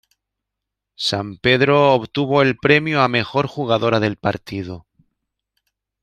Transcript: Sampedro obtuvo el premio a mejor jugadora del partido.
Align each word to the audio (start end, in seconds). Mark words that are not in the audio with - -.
Sampedro 0.95 1.93
obtuvo 1.93 2.41
el 2.41 2.57
premio 2.57 3.03
a 3.03 3.07
mejor 3.07 3.45
jugadora 3.45 3.99
del 3.99 4.17
partido. 4.17 4.87